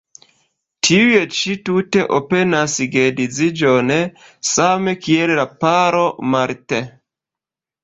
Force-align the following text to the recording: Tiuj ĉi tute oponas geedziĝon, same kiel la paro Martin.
Tiuj 0.85 1.19
ĉi 1.39 1.57
tute 1.69 2.05
oponas 2.19 2.79
geedziĝon, 2.97 3.95
same 4.55 4.97
kiel 5.05 5.37
la 5.43 5.47
paro 5.67 6.03
Martin. 6.35 6.93